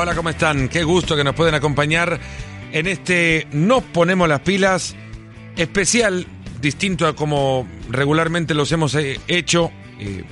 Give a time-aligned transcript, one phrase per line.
[0.00, 0.70] hola, ¿cómo están?
[0.70, 2.18] Qué gusto que nos pueden acompañar
[2.72, 4.96] en este Nos ponemos las pilas
[5.56, 6.26] especial,
[6.62, 10.24] distinto a como regularmente los hemos eh, hecho, eh,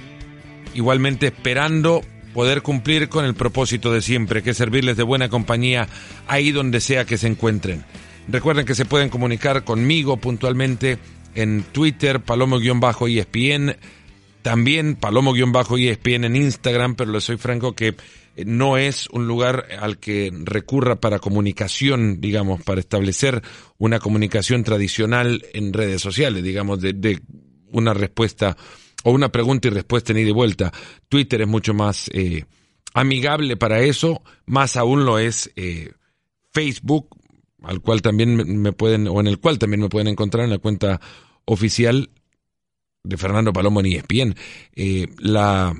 [0.73, 2.00] igualmente esperando
[2.32, 5.87] poder cumplir con el propósito de siempre, que es servirles de buena compañía
[6.28, 7.84] ahí donde sea que se encuentren.
[8.27, 10.96] Recuerden que se pueden comunicar conmigo puntualmente
[11.34, 13.77] en Twitter, palomo-espn,
[14.41, 17.96] también palomo-espn en Instagram, pero les soy franco que
[18.47, 23.42] no es un lugar al que recurra para comunicación, digamos, para establecer
[23.79, 27.20] una comunicación tradicional en redes sociales, digamos, de,
[27.70, 28.56] una respuesta
[29.05, 30.73] o una pregunta y respuesta en ida y vuelta.
[31.09, 32.45] Twitter es mucho más eh,
[32.95, 35.93] amigable para eso, más aún lo es eh,
[36.52, 37.16] Facebook,
[37.62, 40.59] al cual también me pueden, o en el cual también me pueden encontrar en la
[40.59, 41.01] cuenta
[41.45, 42.10] oficial
[43.02, 44.34] de Fernando Palomo ni ESPN.
[44.74, 45.74] Eh, la,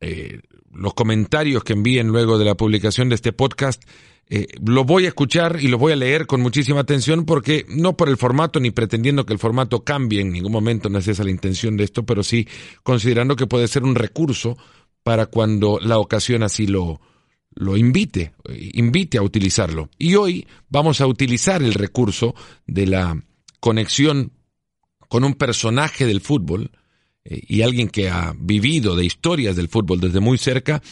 [0.00, 0.40] eh,
[0.72, 3.82] los comentarios que envíen luego de la publicación de este podcast,
[4.28, 7.96] eh, lo voy a escuchar y lo voy a leer con muchísima atención porque no
[7.96, 11.24] por el formato ni pretendiendo que el formato cambie en ningún momento, no es esa
[11.24, 12.48] la intención de esto, pero sí
[12.82, 14.56] considerando que puede ser un recurso
[15.02, 17.00] para cuando la ocasión así lo,
[17.54, 18.32] lo invite,
[18.72, 19.90] invite a utilizarlo.
[19.98, 22.34] Y hoy vamos a utilizar el recurso
[22.66, 23.22] de la
[23.60, 24.32] conexión
[25.08, 26.70] con un personaje del fútbol,
[27.24, 30.82] y alguien que ha vivido de historias del fútbol desde muy cerca,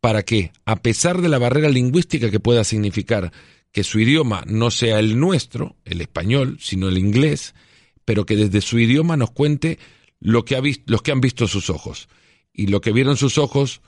[0.00, 3.32] para que, a pesar de la barrera lingüística que pueda significar
[3.72, 7.54] que su idioma no sea el nuestro, el español, sino el inglés,
[8.04, 9.78] pero que desde su idioma nos cuente
[10.18, 12.08] lo que, ha los que han visto sus ojos.
[12.52, 13.82] Y lo que vieron sus ojos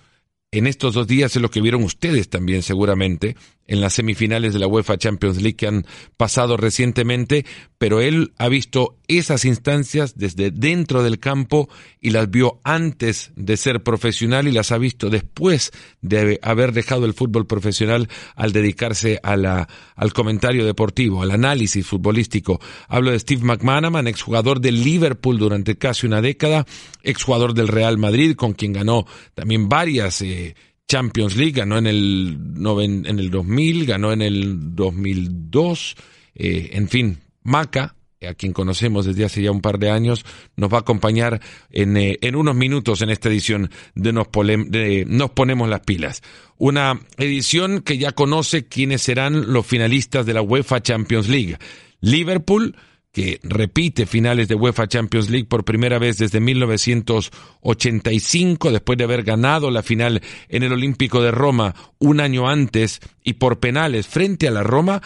[0.51, 4.59] en estos dos días es lo que vieron ustedes también seguramente en las semifinales de
[4.59, 7.47] la UEFA Champions League que han pasado recientemente,
[7.79, 11.69] pero él ha visto esas instancias desde dentro del campo
[12.01, 17.07] y las vio antes de ser profesional y las ha visto después de haber dejado
[17.07, 22.61] el fútbol profesional al dedicarse a la, al comentario deportivo, al análisis futbolístico.
[22.89, 26.67] Hablo de Steve McManaman, exjugador del Liverpool durante casi una década,
[27.03, 30.55] exjugador del Real Madrid, con quien ganó también varias eh,
[30.89, 32.39] Champions League, ganó en el,
[32.81, 35.97] en el 2000, ganó en el 2002,
[36.35, 40.25] eh, en fin, Maca, a quien conocemos desde hace ya un par de años,
[40.57, 45.69] nos va a acompañar en, eh, en unos minutos en esta edición de nos, Ponemos
[45.69, 46.23] las Pilas.
[46.59, 51.59] Una edición que ya conoce quiénes serán los finalistas de la UEFA Champions League.
[52.01, 52.77] Liverpool,
[53.13, 59.23] que repite finales de UEFA Champions League por primera vez desde 1985, después de haber
[59.23, 64.49] ganado la final en el Olímpico de Roma un año antes y por penales frente
[64.49, 65.03] a la Roma,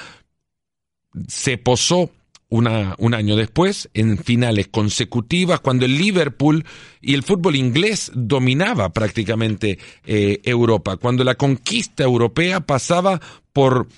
[1.26, 2.12] se posó
[2.48, 6.64] una, un año después en finales consecutivas cuando el Liverpool
[7.00, 13.20] y el fútbol inglés dominaba prácticamente eh, Europa, cuando la conquista europea pasaba
[13.52, 13.88] por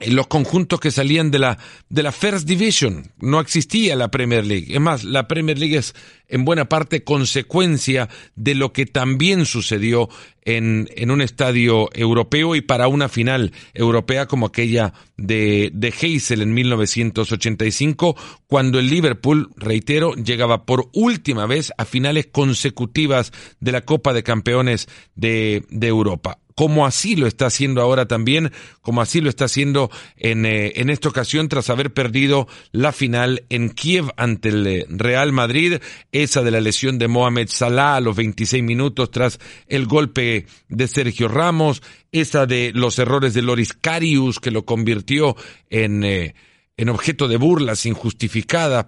[0.00, 3.12] los conjuntos que salían de la, de la First Division.
[3.18, 4.72] No existía la Premier League.
[4.72, 5.94] Es más, la Premier League es
[6.28, 10.08] en buena parte consecuencia de lo que también sucedió
[10.44, 16.42] en, en un estadio europeo y para una final europea como aquella de, de Heysel
[16.42, 18.16] en 1985,
[18.46, 24.22] cuando el Liverpool, reitero, llegaba por última vez a finales consecutivas de la Copa de
[24.22, 26.38] Campeones de, de Europa.
[26.58, 28.50] Como así lo está haciendo ahora también,
[28.80, 33.44] como así lo está haciendo en, eh, en esta ocasión tras haber perdido la final
[33.48, 35.74] en Kiev ante el eh, Real Madrid,
[36.22, 40.88] esa de la lesión de Mohamed Salah a los 26 minutos tras el golpe de
[40.88, 45.36] Sergio Ramos, esa de los errores de Loris Karius que lo convirtió
[45.70, 46.34] en, eh,
[46.76, 48.86] en objeto de burlas injustificadas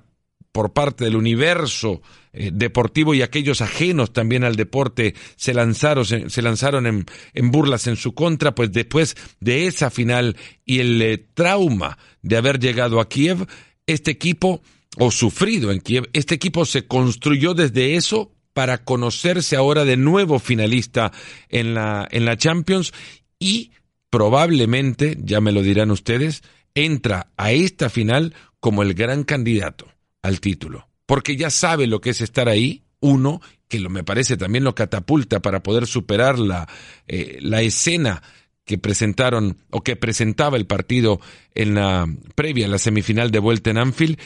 [0.52, 2.02] por parte del universo
[2.32, 7.86] eh, deportivo y aquellos ajenos también al deporte se lanzaron, se, lanzaron en, en, burlas
[7.86, 13.00] en su contra, pues después de esa final y el eh, trauma de haber llegado
[13.00, 13.46] a Kiev,
[13.86, 14.62] este equipo,
[15.02, 20.38] o sufrido en Kiev, este equipo se construyó desde eso para conocerse ahora de nuevo
[20.38, 21.10] finalista
[21.48, 22.92] en la, en la Champions
[23.38, 23.70] y
[24.10, 26.42] probablemente, ya me lo dirán ustedes,
[26.74, 29.88] entra a esta final como el gran candidato
[30.20, 34.36] al título, porque ya sabe lo que es estar ahí, uno, que lo, me parece
[34.36, 36.68] también lo catapulta para poder superar la,
[37.08, 38.22] eh, la escena
[38.66, 41.22] que presentaron o que presentaba el partido
[41.54, 44.18] en la previa, la semifinal de vuelta en Anfield,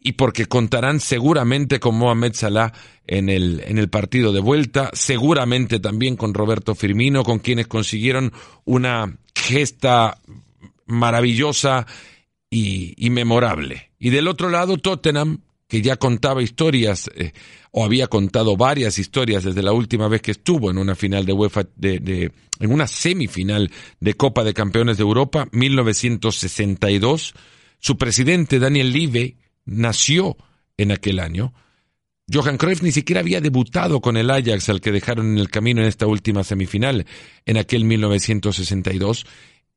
[0.00, 2.72] y porque contarán seguramente con Mohamed Salah
[3.06, 8.32] en el, en el partido de vuelta, seguramente también con Roberto Firmino, con quienes consiguieron
[8.64, 10.18] una gesta
[10.86, 11.86] maravillosa
[12.50, 13.90] y, memorable.
[13.98, 17.32] Y del otro lado, Tottenham, que ya contaba historias, eh,
[17.70, 21.32] o había contado varias historias desde la última vez que estuvo en una final de
[21.32, 27.34] UEFA, de, en una semifinal de Copa de Campeones de Europa, 1962.
[27.78, 29.36] Su presidente, Daniel Live,
[29.68, 30.36] nació
[30.76, 31.52] en aquel año.
[32.30, 35.80] Johan Cruyff ni siquiera había debutado con el Ajax al que dejaron en el camino
[35.80, 37.06] en esta última semifinal,
[37.46, 39.24] en aquel 1962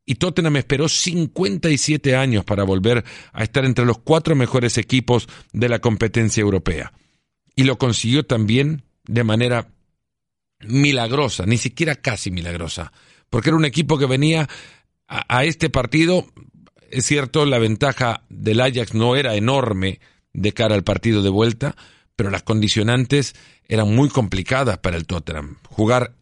[0.06, 3.04] y Tottenham esperó 57 años para volver
[3.34, 6.92] a estar entre los cuatro mejores equipos de la competencia europea.
[7.56, 9.70] Y lo consiguió también de manera
[10.62, 12.92] milagrosa, ni siquiera casi milagrosa,
[13.30, 14.50] porque era un equipo que venía
[15.08, 16.26] a, este partido,
[16.92, 20.00] es cierto, la ventaja del Ajax no era enorme
[20.34, 21.76] de cara al partido de vuelta,
[22.16, 23.36] pero las condicionantes
[23.68, 25.58] eran muy complicadas para el Tottenham.
[25.70, 26.14] Jugar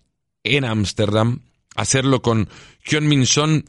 [0.43, 1.41] en Ámsterdam,
[1.75, 2.47] hacerlo con
[2.85, 3.65] Hyun Min Son,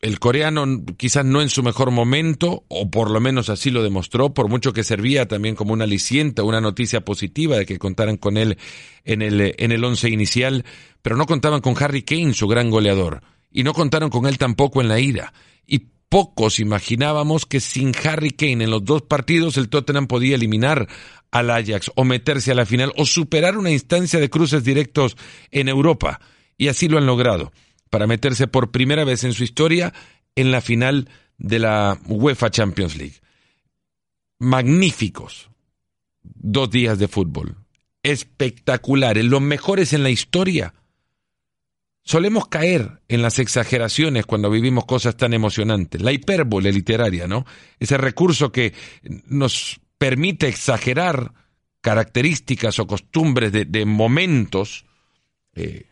[0.00, 0.66] el coreano
[0.98, 4.74] quizás no en su mejor momento, o por lo menos así lo demostró, por mucho
[4.74, 8.58] que servía también como una aliciente, una noticia positiva de que contaran con él
[9.04, 10.66] en el, en el once inicial,
[11.00, 14.82] pero no contaban con Harry Kane, su gran goleador, y no contaron con él tampoco
[14.82, 15.32] en la ida.
[15.66, 20.86] Y pocos imaginábamos que sin Harry Kane en los dos partidos el Tottenham podía eliminar
[21.32, 25.16] al Ajax o meterse a la final o superar una instancia de cruces directos
[25.50, 26.20] en Europa.
[26.56, 27.52] Y así lo han logrado
[27.90, 29.92] para meterse por primera vez en su historia
[30.36, 33.16] en la final de la UEFA Champions League.
[34.38, 35.50] Magníficos
[36.22, 37.56] dos días de fútbol,
[38.04, 40.74] espectaculares, los mejores en la historia.
[42.04, 47.46] Solemos caer en las exageraciones cuando vivimos cosas tan emocionantes, la hipérbole literaria, ¿no?
[47.80, 48.74] Ese recurso que
[49.26, 51.32] nos permite exagerar
[51.80, 54.84] características o costumbres de, momentos
[55.54, 55.86] eh,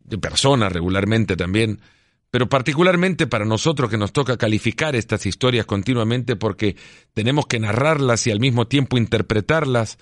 [0.00, 1.80] de personas regularmente también,
[2.30, 6.76] pero particularmente para nosotros que nos toca calificar estas historias continuamente porque
[7.14, 9.98] tenemos que narrarlas y al mismo tiempo interpretarlas.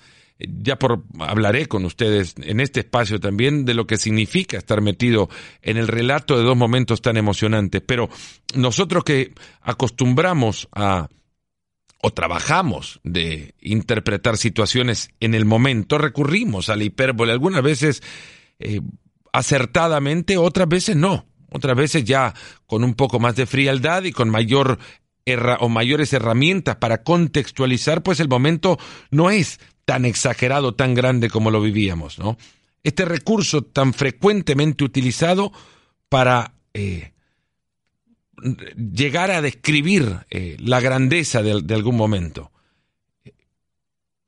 [0.47, 5.29] Ya por hablaré con ustedes en este espacio también de lo que significa estar metido
[5.61, 8.09] en el relato de dos momentos tan emocionantes, pero
[8.55, 11.07] nosotros que acostumbramos a
[12.05, 17.31] o trabajamos de interpretar situaciones en el momento, recurrimos a la hipérbole.
[17.31, 18.03] Algunas veces
[18.59, 18.81] eh,
[19.31, 21.25] acertadamente, otras veces no.
[21.49, 22.33] Otras veces ya
[22.65, 24.79] con un poco más de frialdad y con mayor
[25.59, 28.77] o mayores herramientas para contextualizar, pues el momento
[29.09, 32.37] no es tan exagerado, tan grande como lo vivíamos, ¿no?
[32.83, 35.51] Este recurso tan frecuentemente utilizado
[36.09, 37.13] para eh,
[38.75, 42.51] llegar a describir eh, la grandeza de, algún momento.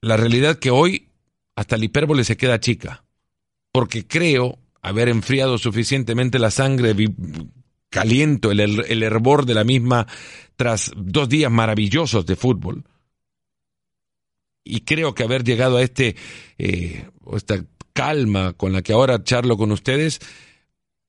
[0.02, 1.10] La realidad que hoy
[1.56, 3.04] hasta la hipérbole se queda chica,
[3.72, 6.96] porque creo haber enfriado suficientemente la sangre,
[7.90, 10.06] caliento el, el hervor de la misma
[10.56, 12.84] tras dos días maravillosos de fútbol.
[14.66, 16.16] Y creo que haber llegado a este,
[16.58, 17.64] eh, esta
[17.94, 20.20] calma con la que ahora charlo con ustedes,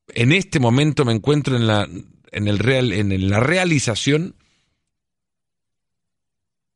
[0.09, 1.89] en este momento me encuentro en la,
[2.31, 4.37] en el real, en la realización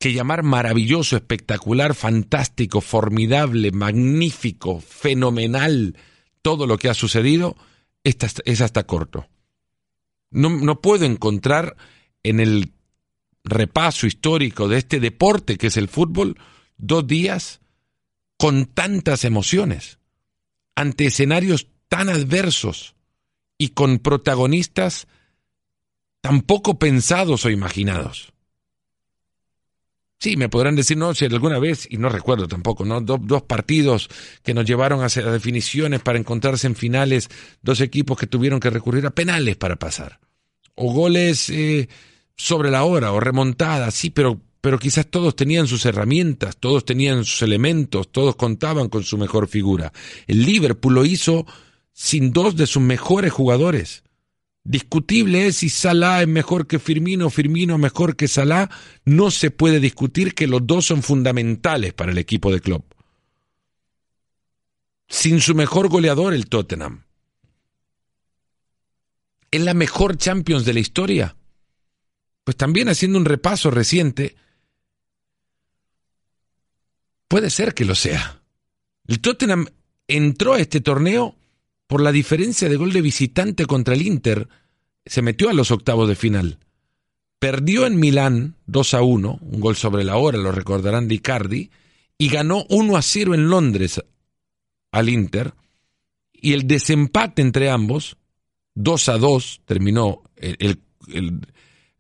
[0.00, 5.94] que llamar maravilloso, espectacular, fantástico, formidable, magnífico, fenomenal,
[6.41, 7.55] todo lo que ha sucedido
[8.03, 9.29] es hasta corto.
[10.31, 11.77] No, no puedo encontrar
[12.23, 12.73] en el
[13.44, 16.37] repaso histórico de este deporte que es el fútbol
[16.81, 17.61] dos días
[18.37, 19.99] con tantas emociones,
[20.75, 22.94] ante escenarios tan adversos
[23.58, 25.06] y con protagonistas
[26.20, 28.32] tan poco pensados o imaginados.
[30.19, 33.01] Sí, me podrán decir, no, si alguna vez, y no recuerdo tampoco, ¿no?
[33.01, 34.10] dos partidos
[34.43, 37.31] que nos llevaron a, hacer definiciones para encontrarse en finales,
[37.63, 40.20] dos equipos que tuvieron que recurrir a penales para pasar.
[40.75, 41.89] O goles eh,
[42.37, 47.24] sobre la hora, o remontadas, sí, pero, pero quizás todos tenían sus herramientas, todos tenían
[47.24, 49.93] sus elementos, todos contaban con su mejor figura.
[50.26, 51.46] El Liverpool lo hizo
[51.93, 54.02] sin dos de sus mejores jugadores.
[54.62, 58.69] Discutible es si Salah es mejor que Firmino, Firmino mejor que Salah.
[59.05, 62.93] No se puede discutir que los dos son fundamentales para el equipo de Klopp.
[65.08, 67.05] Sin su mejor goleador, el Tottenham.
[69.50, 71.36] ¿Es la mejor Champions de la historia?
[72.44, 74.36] Pues también haciendo un repaso reciente,
[77.31, 78.43] puede ser que lo sea.
[79.06, 79.67] El Tottenham
[80.08, 81.37] entró a este torneo
[81.87, 84.49] por la diferencia de gol de visitante contra el Inter,
[85.06, 86.58] se metió a los octavos de final.
[87.39, 91.70] Perdió en Milán 2 a 1, un gol sobre la hora, lo recordarán de Icardi,
[92.19, 94.03] y ganó 1 a 0 en Londres
[94.91, 95.55] al Inter.
[96.32, 98.17] Y el desempate entre ambos,
[98.75, 100.81] 2 a 2, terminó el,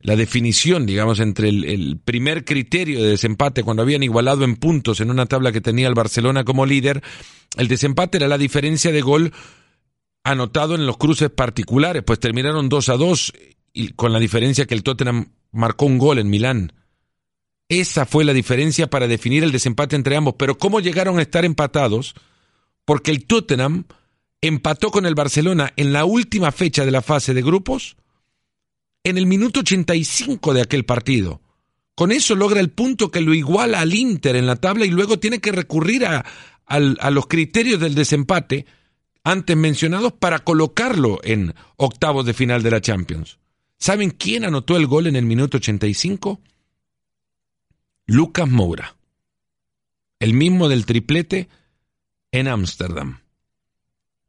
[0.02, 5.10] la definición, digamos, entre el, primer criterio de desempate cuando habían igualado en puntos en
[5.10, 7.02] una tabla que tenía el Barcelona como líder,
[7.56, 9.32] el desempate era la diferencia de gol
[10.24, 13.32] anotado en los cruces particulares, pues terminaron 2 a 2
[13.72, 16.72] y con la diferencia que el Tottenham marcó un gol en Milán.
[17.68, 21.44] Esa fue la diferencia para definir el desempate entre ambos, pero ¿cómo llegaron a estar
[21.44, 22.14] empatados?
[22.84, 23.84] Porque el Tottenham
[24.40, 27.96] empató con el Barcelona en la última fecha de la fase de grupos
[29.04, 31.40] en el minuto 85 de aquel partido.
[31.94, 35.18] Con eso logra el punto que lo iguala al Inter en la tabla y luego
[35.18, 36.24] tiene que recurrir a,
[37.10, 38.64] los criterios del desempate
[39.24, 43.38] antes mencionados para colocarlo en octavos de final de la Champions.
[43.78, 46.40] ¿Saben quién anotó el gol en el minuto 85?
[48.06, 48.96] Lucas Moura,
[50.18, 51.48] el mismo del triplete
[52.32, 53.20] en Ámsterdam.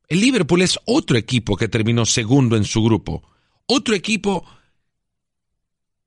[0.07, 3.23] El Liverpool es otro equipo que terminó segundo en su grupo,
[3.65, 4.45] otro equipo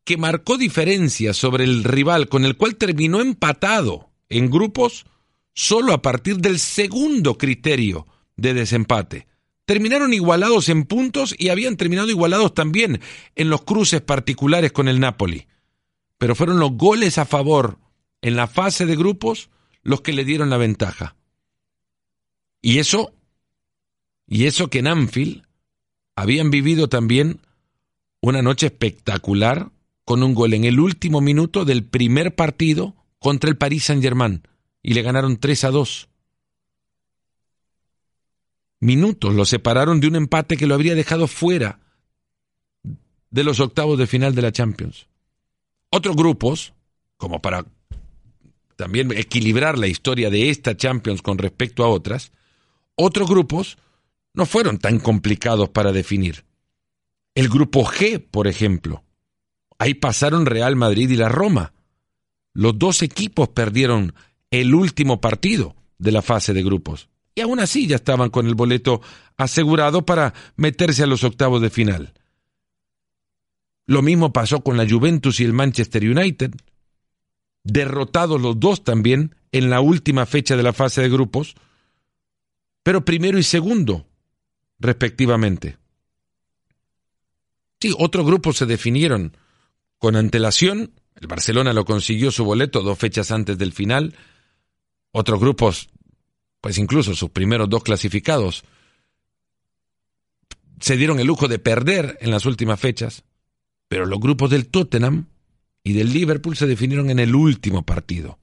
[0.05, 5.07] que marcó diferencia sobre el rival con el cual terminó empatado en grupos
[5.55, 8.07] solo a partir del segundo criterio
[8.37, 9.27] de desempate.
[9.65, 13.01] Terminaron igualados en puntos y habían terminado igualados también
[13.35, 15.47] en los cruces particulares con el Napoli.
[16.19, 17.79] Pero fueron los goles a favor
[18.21, 19.49] en la fase de grupos
[19.83, 21.17] los que le dieron la ventaja.
[22.61, 23.15] Y eso,
[24.27, 25.45] y eso que en Anfield
[26.17, 27.41] habían vivido también
[28.21, 29.71] una noche espectacular
[30.05, 34.43] con un gol en el último minuto del primer partido contra el Paris Saint-Germain
[34.83, 36.09] y le ganaron 3 a 2.
[38.81, 41.81] Minutos lo separaron de un empate que lo habría dejado fuera
[43.31, 45.07] de los octavos de final de la Champions.
[45.89, 46.75] Otros grupos,
[47.17, 47.65] como para
[48.77, 52.33] también equilibrar la historia de esta Champions con respecto a otras,
[52.97, 53.79] otros grupos
[54.35, 56.45] no fueron tan complicados para definir.
[57.35, 59.04] El grupo G, por ejemplo,
[59.78, 61.73] Ahí pasaron Real Madrid y la Roma.
[62.52, 64.14] Los dos equipos perdieron
[64.50, 67.09] el último partido de la fase de grupos.
[67.35, 69.00] Y aún así ya estaban con el boleto
[69.37, 72.14] asegurado para meterse a los octavos de final.
[73.87, 76.52] Lo mismo pasó con la Juventus y el Manchester United,
[77.64, 81.54] derrotados los dos también en la última fecha de la fase de grupos,
[82.83, 84.07] pero primero y segundo,
[84.78, 85.78] respectivamente.
[87.81, 89.37] Sí, otros grupos se definieron
[90.05, 90.91] con antelación.
[91.19, 94.15] El Barcelona lo consiguió su boleto dos fechas antes del final.
[95.13, 95.89] Otros grupos,
[96.61, 98.65] pues incluso sus primeros dos clasificados,
[100.79, 103.25] se dieron el lujo de perder en las últimas fechas.
[103.89, 105.29] Pero los grupos del Tottenham
[105.83, 108.39] y del Liverpool se definieron en el último partido.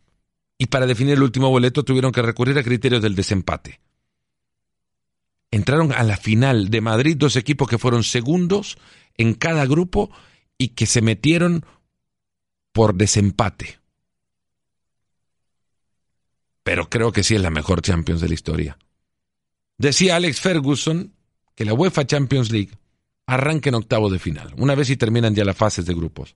[0.58, 3.82] Y para definir el último boleto tuvieron que recurrir a criterios del desempate.
[5.52, 8.80] Entraron a la final de Madrid dos equipos que fueron segundos
[9.16, 10.10] en cada grupo
[10.62, 11.66] y que se metieron
[12.72, 13.80] por desempate.
[16.62, 18.78] Pero creo que sí es la mejor Champions de la historia.
[19.80, 21.16] Decía Alex Ferguson
[21.56, 22.78] que la UEFA Champions League
[23.26, 26.36] arranca en octavo de final, una vez y terminan ya las fases de grupos.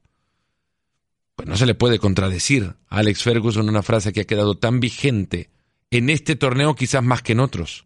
[1.35, 4.79] Pues no se le puede contradecir a Alex Ferguson una frase que ha quedado tan
[4.79, 5.51] vigente
[5.91, 7.85] en este torneo quizás más que en otros.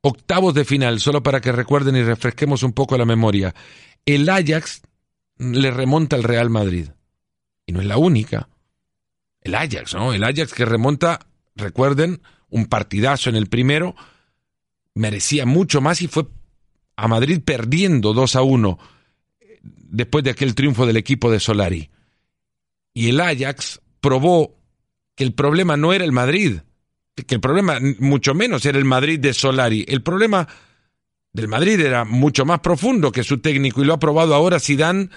[0.00, 3.54] Octavos de final, solo para que recuerden y refresquemos un poco la memoria.
[4.06, 4.87] El Ajax
[5.38, 6.88] le remonta al Real Madrid.
[7.66, 8.48] Y no es la única.
[9.40, 10.12] El Ajax, ¿no?
[10.12, 11.20] El Ajax que remonta,
[11.54, 13.94] recuerden, un partidazo en el primero,
[14.94, 16.26] merecía mucho más y fue
[16.96, 18.78] a Madrid perdiendo 2 a 1
[19.62, 21.90] después de aquel triunfo del equipo de Solari.
[22.92, 24.56] Y el Ajax probó
[25.14, 26.58] que el problema no era el Madrid,
[27.14, 29.84] que el problema mucho menos era el Madrid de Solari.
[29.88, 30.48] El problema
[31.32, 35.08] del Madrid era mucho más profundo que su técnico y lo ha probado ahora Zidane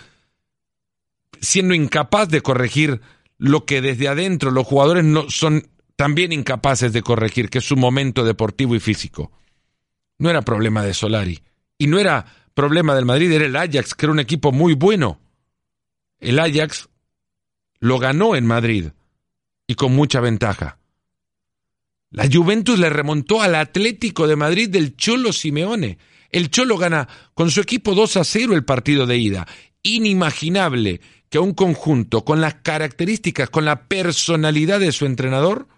[1.39, 3.01] siendo incapaz de corregir
[3.37, 7.75] lo que desde adentro los jugadores no son también incapaces de corregir, que es su
[7.75, 9.31] momento deportivo y físico.
[10.17, 11.39] No era problema de Solari
[11.77, 15.19] y no era problema del Madrid, era el Ajax, que era un equipo muy bueno.
[16.19, 16.89] El Ajax
[17.79, 18.89] lo ganó en Madrid
[19.67, 20.77] y con mucha ventaja.
[22.11, 25.97] La Juventus le remontó al Atlético de Madrid del Cholo Simeone.
[26.29, 29.47] El Cholo gana con su equipo 2 a 0 el partido de ida.
[29.81, 35.69] Inimaginable que un conjunto con las características, con la personalidad de su entrenador,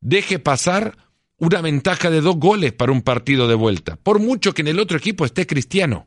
[0.00, 0.98] deje pasar
[1.38, 4.78] una ventaja de dos goles para un partido de vuelta, por mucho que en el
[4.78, 6.06] otro equipo esté Cristiano.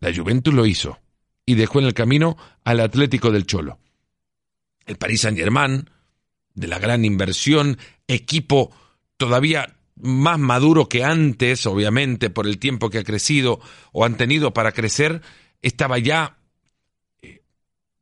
[0.00, 0.98] La Juventus lo hizo
[1.46, 3.78] y dejó en el camino al Atlético del Cholo.
[4.84, 5.88] El Paris Saint-Germain,
[6.54, 8.72] de la gran inversión, equipo
[9.16, 13.60] todavía más maduro que antes, obviamente, por el tiempo que ha crecido
[13.92, 15.22] o han tenido para crecer,
[15.62, 16.39] estaba ya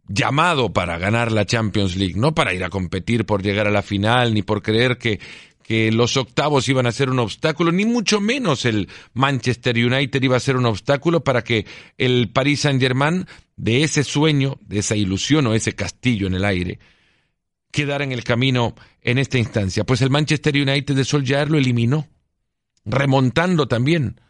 [0.08, 3.82] llamado para ganar la Champions League, no para ir a competir por llegar a la
[3.82, 5.20] final, ni por creer que,
[5.62, 10.36] que los octavos iban a ser un obstáculo, ni mucho menos el Manchester United iba
[10.36, 11.66] a ser un obstáculo para que
[11.98, 16.78] el Paris Saint-Germain, de ese sueño, de esa ilusión o ese castillo en el aire,
[17.70, 19.84] quedara en el camino en esta instancia.
[19.84, 22.08] Pues el Manchester United de Solskjaer lo eliminó,
[22.84, 24.20] remontando también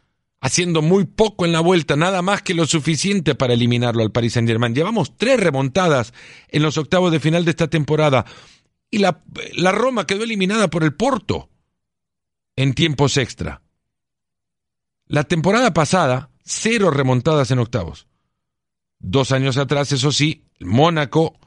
[0.40, 4.34] haciendo muy poco en la vuelta, nada más que lo suficiente para eliminarlo al Paris
[4.34, 4.74] Saint-Germain.
[4.74, 6.12] Llevamos tres remontadas
[6.48, 8.24] en los octavos de final de esta temporada
[8.90, 9.22] y la,
[9.72, 11.50] Roma quedó eliminada por el Porto
[12.56, 13.62] en tiempos extra.
[15.06, 18.06] La temporada pasada, cero remontadas en octavos.
[18.98, 21.38] Dos años atrás, eso sí, el Mónaco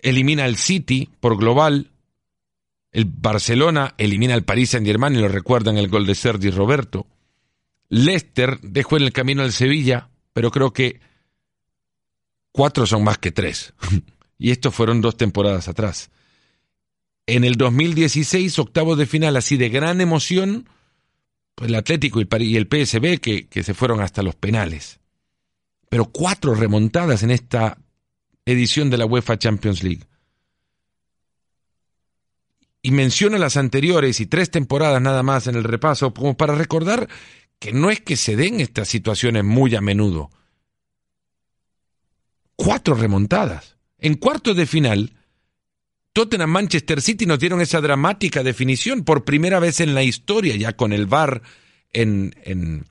[0.00, 1.92] elimina al City por global.
[2.92, 7.06] El Barcelona elimina al Paris Saint-Germain y lo recuerdan el gol de Sergi Roberto.
[7.88, 11.00] Leicester dejó en el camino al Sevilla, pero creo que
[12.52, 13.74] cuatro son más que tres.
[14.38, 16.10] y estos fueron dos temporadas atrás.
[17.26, 20.68] En el 2016, octavos de final así de gran emoción,
[21.54, 25.00] pues el Atlético y el PSB que, que se fueron hasta los penales.
[25.88, 27.78] Pero cuatro remontadas en esta
[28.44, 30.04] edición de la UEFA Champions League.
[32.82, 37.08] Y menciono las anteriores y tres temporadas nada más en el repaso, como para recordar
[37.58, 40.30] que no es que se den estas situaciones muy a menudo.
[42.54, 43.76] Cuatro remontadas.
[43.98, 45.14] En cuartos de final,
[46.12, 50.74] Tottenham Manchester City nos dieron esa dramática definición por primera vez en la historia, ya
[50.74, 51.42] con el VAR
[51.92, 52.86] en, en,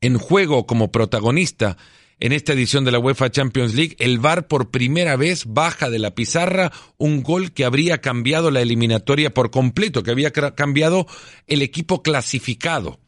[0.00, 1.76] en juego como protagonista
[2.20, 5.98] en esta edición de la UEFA Champions League, el VAR por primera vez baja de
[5.98, 11.06] la pizarra un gol que habría cambiado la eliminatoria por completo, que había cambiado
[11.46, 13.00] el equipo clasificado.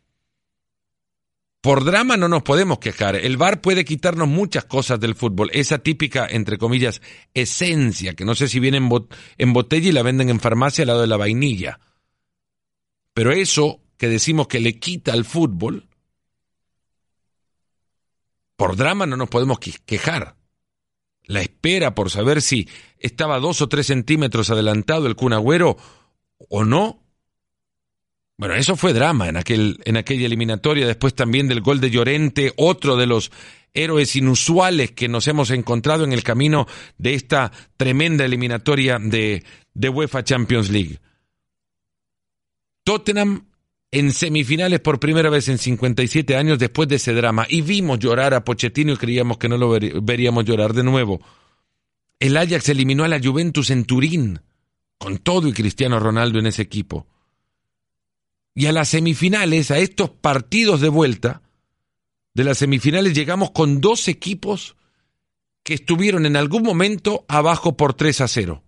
[1.67, 3.17] Por drama no nos podemos quejar.
[3.17, 5.51] El VAR puede quitarnos muchas cosas del fútbol.
[5.53, 7.03] Esa típica, entre comillas,
[7.35, 11.01] esencia, que no sé si viene en, botella y la venden en farmacia al lado
[11.01, 11.81] de la vainilla.
[13.15, 15.89] Pero eso que decimos que le quita al fútbol,
[18.55, 20.37] por drama no nos podemos quejar.
[21.25, 22.69] La espera por saber si
[23.01, 25.77] estaba dos o tres centímetros adelantado el cunagüero
[26.49, 27.03] o no,
[28.39, 32.53] bueno, eso fue drama en, aquel, en aquella eliminatoria, después también del gol de Llorente,
[32.57, 33.31] otro de los
[33.73, 36.67] héroes inusuales que nos hemos encontrado en el camino
[36.99, 39.43] de esta tremenda eliminatoria de,
[39.75, 40.99] de UEFA Champions League.
[42.85, 43.47] Tottenham
[43.91, 48.35] en semifinales por primera vez en 57 años después de ese drama y vimos llorar
[48.35, 51.21] a Pochettino y creíamos que no lo veríamos llorar de nuevo.
[52.19, 54.41] El Ajax eliminó a la Juventus en Turín,
[54.99, 57.07] con todo y Cristiano Ronaldo en ese equipo.
[58.57, 61.43] Y a las semifinales, a estos partidos de vuelta,
[62.33, 64.77] de las semifinales llegamos con dos equipos
[65.63, 68.65] que estuvieron en algún momento abajo por 3 a 0.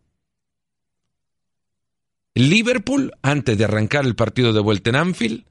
[2.35, 5.47] Liverpool antes de arrancar el partido de vuelta en Anfield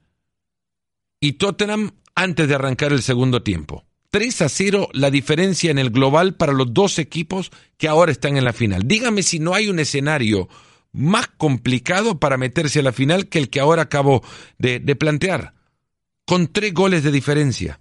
[1.20, 3.86] y Tottenham antes de arrancar el segundo tiempo.
[4.12, 8.38] 3 a 0 la diferencia en el global para los dos equipos que ahora están
[8.38, 8.84] en la final.
[8.86, 10.48] Dígame si no hay un escenario
[10.92, 14.24] más complicado para meterse a la final que el que ahora acabo
[14.58, 15.54] de, plantear,
[16.26, 17.80] con tres goles de diferencia.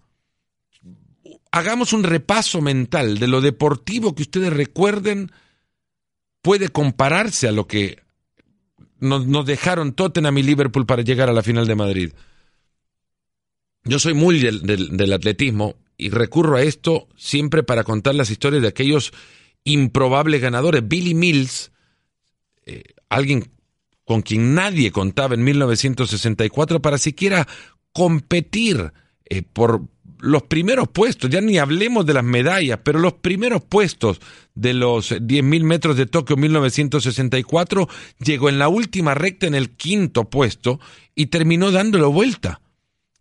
[1.50, 5.32] Hagamos un repaso mental de lo deportivo que ustedes recuerden
[6.42, 8.02] puede compararse a lo que
[9.00, 12.12] nos, dejaron Tottenham y Liverpool para llegar a la final de Madrid.
[13.84, 18.68] Yo soy muy del, atletismo y recurro a esto siempre para contar las historias de
[18.68, 19.12] aquellos
[19.64, 20.86] improbables ganadores.
[20.86, 21.70] Billy Mills,
[22.66, 23.50] eh, alguien
[24.04, 27.46] con quien nadie contaba en 1964 para siquiera
[27.92, 28.92] competir
[29.24, 29.82] eh, por
[30.20, 34.20] los primeros puestos, ya ni hablemos de las medallas, pero los primeros puestos
[34.54, 37.88] de los 10.000 metros de Tokio 1964
[38.20, 40.80] llegó en la última recta en el quinto puesto
[41.14, 42.60] y terminó dándolo vuelta.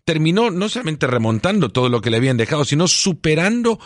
[0.05, 3.79] Terminó no solamente remontando todo lo que le habían dejado, sino superando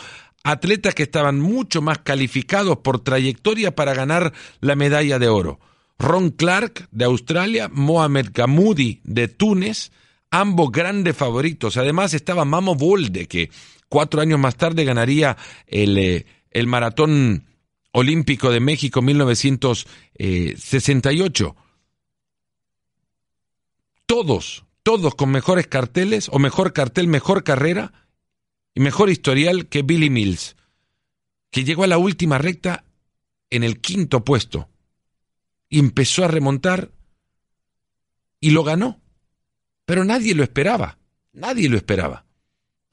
[0.44, 5.60] atletas que estaban mucho más calificados por trayectoria para ganar la medalla de oro.
[6.00, 9.92] Ron Clark de Australia, Mohamed Gamoudi de Túnez,
[10.30, 11.76] ambos grandes favoritos.
[11.76, 13.50] Además estaba Mamo Bolde, que
[13.90, 15.36] cuatro años más tarde ganaría
[15.66, 17.44] el, eh, el Maratón
[17.92, 21.54] Olímpico de México 1968.
[24.06, 27.92] Todos, todos con mejores carteles, o mejor cartel, mejor carrera
[28.74, 30.56] y mejor historial que Billy Mills,
[31.50, 32.86] que llegó a la última recta
[33.50, 34.69] en el quinto puesto
[35.70, 36.90] y empezó a remontar
[38.40, 39.00] y lo ganó.
[39.86, 40.98] Pero nadie lo esperaba,
[41.32, 42.26] nadie lo esperaba.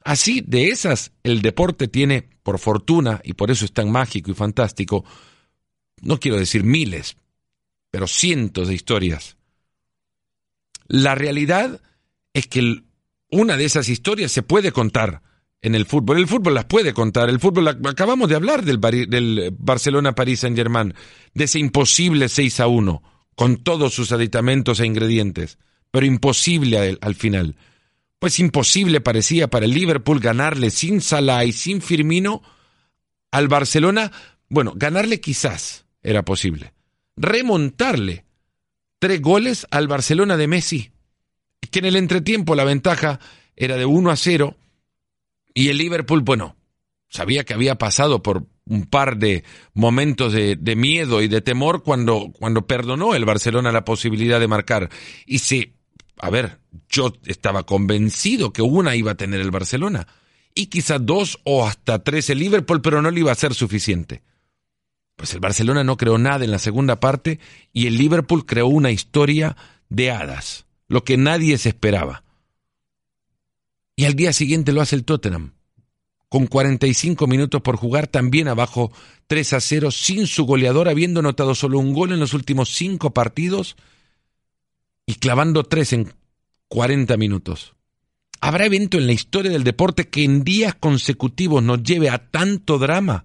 [0.02, 4.34] Así, de esas, el deporte tiene, por fortuna, y por eso es tan mágico y
[4.34, 5.04] fantástico,
[6.00, 7.16] no quiero decir miles,
[7.90, 9.36] pero cientos de historias.
[10.86, 11.82] La realidad
[12.32, 12.84] es que
[13.30, 15.22] una de esas historias se puede contar
[15.62, 16.18] en el fútbol.
[16.18, 17.28] El fútbol las puede contar.
[17.28, 20.94] El fútbol, acabamos de hablar del, del Barcelona-París Saint-Germain,
[21.34, 23.02] de ese imposible 6 a 1,
[23.34, 25.58] con todos sus aditamentos e ingredientes,
[25.90, 27.56] pero imposible al, final.
[28.18, 32.42] Pues imposible parecía para el Liverpool ganarle sin Salah y sin Firmino
[33.30, 34.12] al Barcelona.
[34.48, 36.72] Bueno, ganarle quizás era posible.
[37.16, 38.24] Remontarle
[38.98, 40.90] tres goles al Barcelona de Messi,
[41.70, 43.20] que en el entretiempo la ventaja
[43.54, 44.56] era de 1 a 0
[45.54, 46.56] y el Liverpool, bueno,
[47.08, 52.32] sabía que había pasado por un par de momentos de, miedo y de temor cuando,
[52.38, 54.90] cuando perdonó el Barcelona la posibilidad de marcar.
[55.26, 55.74] Y sí,
[56.18, 56.58] a ver,
[56.88, 60.06] yo estaba convencido que una iba a tener el Barcelona.
[60.54, 64.22] Y quizás dos o hasta tres el Liverpool, pero no le iba a ser suficiente.
[65.16, 67.40] Pues el Barcelona no creó nada en la segunda parte
[67.72, 69.56] y el Liverpool creó una historia
[69.88, 72.22] de hadas, lo que nadie se esperaba.
[73.98, 75.54] Y al día siguiente lo hace el Tottenham,
[76.28, 78.92] con 45 minutos por jugar, también abajo
[79.26, 83.12] 3 a 0, sin su goleador, habiendo notado solo un gol en los últimos cinco
[83.12, 83.74] partidos
[85.04, 86.12] y clavando tres en
[86.68, 87.74] 40 minutos.
[88.40, 92.78] ¿Habrá evento en la historia del deporte que en días consecutivos nos lleve a tanto
[92.78, 93.24] drama?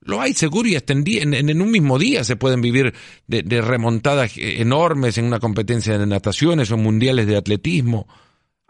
[0.00, 2.92] Lo hay seguro y en, un mismo día se pueden vivir
[3.28, 8.08] de, de, remontadas enormes en una competencia de nataciones o mundiales de atletismo.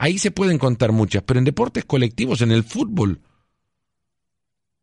[0.03, 3.21] Ahí se pueden contar muchas, pero en deportes colectivos, en el fútbol.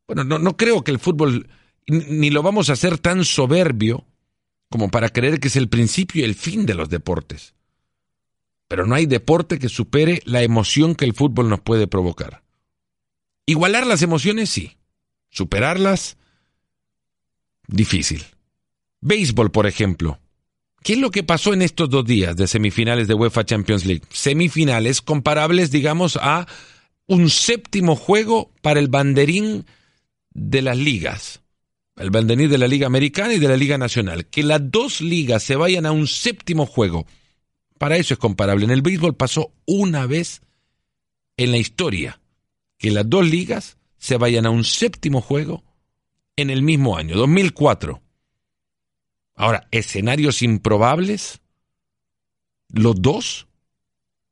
[0.08, 1.50] Bueno, no, creo que el fútbol
[1.88, 4.06] ni lo vamos a hacer tan soberbio
[4.70, 7.54] como para creer que es el principio y el fin de los deportes.
[8.70, 12.42] Pero no hay deporte que supere la emoción que el fútbol nos puede provocar.
[13.46, 14.78] Igualar las emociones, sí.
[15.32, 16.16] Superarlas,
[17.68, 18.24] difícil.
[19.02, 20.18] Béisbol, por ejemplo.
[20.84, 24.04] ¿Qué es lo que pasó en estos dos días de semifinales de UEFA Champions League?
[24.10, 26.48] Semifinales comparables, digamos, a
[27.08, 29.66] un séptimo juego para el banderín
[30.34, 31.42] de las ligas.
[31.98, 34.28] El banderín de la Liga Americana y de la Liga Nacional.
[34.28, 37.06] Que las dos ligas se vayan a un séptimo juego.
[37.78, 38.66] Para eso es comparable.
[38.66, 40.42] En el béisbol pasó una vez
[41.36, 42.22] en la historia
[42.78, 45.64] que las dos ligas se vayan a un séptimo juego
[46.38, 48.02] en el mismo año, 2004.
[49.40, 51.40] Ahora, escenarios improbables,
[52.68, 53.48] los dos.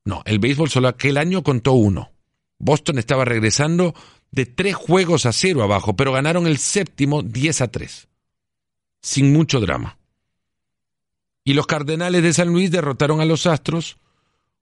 [0.03, 2.11] No, el béisbol solo aquel año contó uno.
[2.59, 3.95] Boston estaba regresando
[4.31, 8.09] de tres juegos a cero abajo, pero ganaron el séptimo 10 a 3.
[9.01, 9.97] Sin mucho drama.
[11.45, 13.95] Y los Cardenales de San Luis derrotaron a los Astros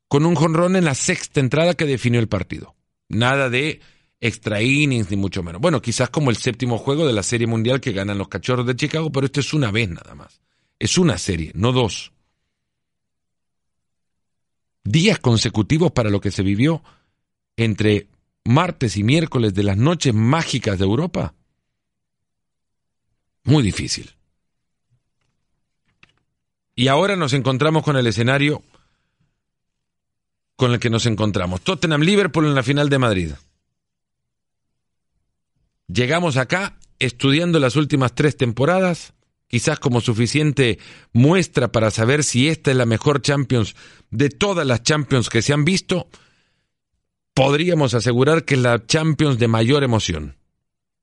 [0.07, 2.75] con un jonrón en la sexta entrada que definió el partido.
[3.09, 3.81] Nada de
[4.25, 5.61] extra innings ni mucho menos.
[5.61, 8.75] Bueno, quizás como el séptimo juego de la Serie Mundial que ganan los Cachorros de
[8.75, 10.41] Chicago, pero esto es una vez nada más.
[10.79, 12.11] Es una serie, no dos.
[14.83, 16.83] Días consecutivos para lo que se vivió
[17.55, 18.07] entre
[18.43, 21.33] martes y miércoles de las noches mágicas de Europa.
[23.43, 24.11] Muy difícil.
[26.75, 28.63] Y ahora nos encontramos con el escenario
[30.55, 31.61] con el que nos encontramos.
[31.61, 33.31] Tottenham Liverpool en la final de Madrid.
[35.87, 39.13] Llegamos acá estudiando las últimas tres temporadas,
[39.47, 40.79] quizás como suficiente
[41.13, 43.75] muestra para saber si esta es la mejor Champions
[44.09, 46.07] de todas las Champions que se han visto,
[47.33, 50.37] podríamos asegurar que es la Champions de mayor emoción.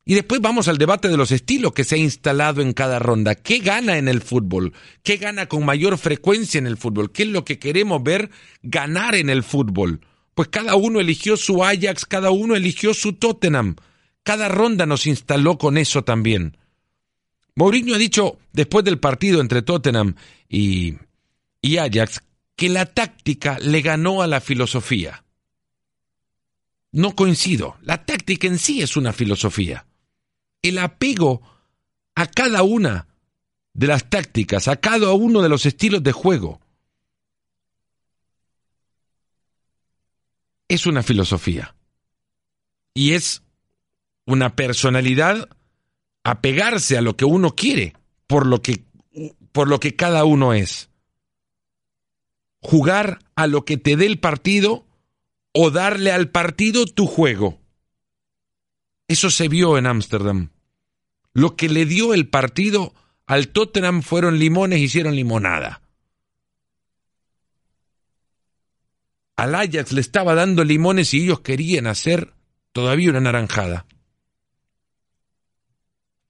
[0.04, 3.36] Y después vamos al debate de los estilos que se ha instalado en cada ronda.
[3.36, 4.72] ¿Qué gana en el fútbol?
[5.04, 7.12] ¿Qué gana con mayor frecuencia en el fútbol?
[7.12, 8.30] ¿Qué es lo que queremos ver
[8.62, 10.00] ganar en el fútbol?
[10.34, 13.76] Pues cada uno eligió su Ajax, cada uno eligió su Tottenham.
[14.22, 16.56] Cada ronda nos instaló con eso también.
[17.54, 20.14] Mourinho ha dicho después del partido entre Tottenham
[20.48, 20.96] y,
[21.78, 22.22] Ajax
[22.56, 25.24] que la táctica le ganó a la filosofía.
[26.92, 27.76] No coincido.
[27.82, 29.86] La táctica en sí es una filosofía.
[30.60, 31.42] El apego
[32.14, 33.08] a cada una
[33.72, 36.60] de las tácticas, a cada uno de los estilos de juego,
[40.68, 41.74] es una filosofía.
[42.94, 43.42] Y es
[44.26, 45.48] una personalidad
[46.24, 47.94] apegarse a lo que uno quiere,
[48.26, 48.84] por lo que,
[49.52, 50.90] por lo que cada uno es.
[52.60, 54.86] Jugar a lo que te dé el partido
[55.52, 57.60] o darle al partido tu juego.
[59.08, 60.50] Eso se vio en Ámsterdam.
[61.34, 62.94] Lo que le dio el partido
[63.26, 65.82] al Tottenham fueron limones, hicieron limonada.
[69.42, 72.32] al Ajax le estaba dando limones y ellos querían hacer
[72.72, 73.86] todavía una naranjada.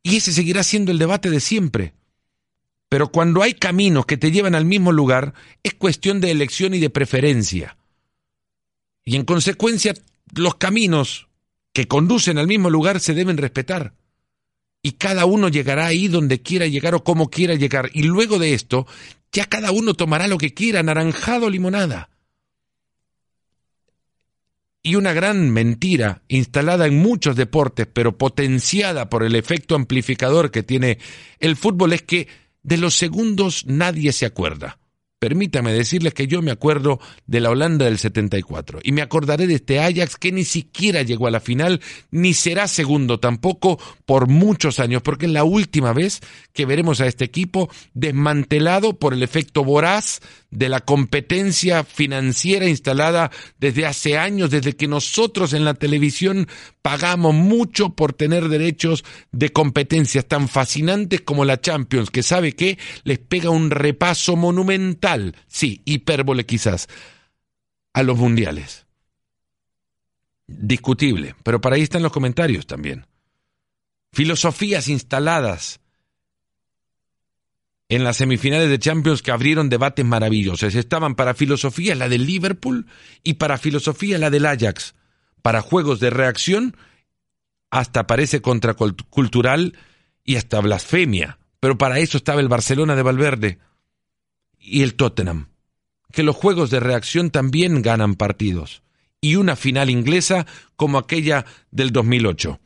[0.02, 1.94] Y ese seguirá siendo el debate de siempre.
[2.88, 6.78] Pero cuando hay caminos que te llevan al mismo lugar, es cuestión de elección y
[6.78, 7.76] de preferencia.
[9.04, 9.94] Y en consecuencia,
[10.34, 11.28] los caminos
[11.72, 13.94] que conducen al mismo lugar se deben respetar.
[14.82, 17.90] Y cada uno llegará ahí donde quiera llegar o como quiera llegar.
[17.94, 18.86] Y luego de esto,
[19.32, 22.10] ya cada uno tomará lo que quiera, naranjado o limonada.
[24.82, 30.64] Y una gran mentira instalada en muchos deportes, pero potenciada por el efecto amplificador que
[30.64, 30.98] tiene
[31.38, 32.26] el fútbol, es que
[32.62, 34.78] de los segundos nadie se acuerda.
[35.22, 39.54] Permítame decirles que yo me acuerdo de la Holanda del 74 y me acordaré de
[39.54, 41.80] este Ajax que ni siquiera llegó a la final
[42.10, 47.06] ni será segundo tampoco por muchos años porque es la última vez que veremos a
[47.06, 53.30] este equipo desmantelado por el efecto voraz de la competencia financiera instalada
[53.60, 56.48] desde hace años, desde que nosotros en la televisión
[56.82, 62.78] pagamos mucho por tener derechos de competencias tan fascinantes como la Champions, que sabe que
[63.04, 66.88] les pega un repaso monumental, sí, hipérbole quizás,
[67.92, 68.86] a los mundiales.
[70.46, 73.06] Discutible, pero para ahí están los comentarios también.
[74.12, 75.80] Filosofías instaladas
[77.88, 80.74] en las semifinales de Champions que abrieron debates maravillosos.
[80.74, 82.86] Estaban para filosofía la del Liverpool
[83.22, 84.94] y para filosofía la del Ajax.
[85.42, 86.76] Para juegos de reacción,
[87.70, 89.76] hasta parece contracultural
[90.24, 91.38] y hasta blasfemia.
[91.60, 93.58] Pero para eso estaba el Barcelona de Valverde
[94.58, 95.48] y el Tottenham.
[96.12, 98.82] Que los juegos de reacción también ganan partidos.
[99.20, 102.60] Y una final inglesa como aquella del 2008.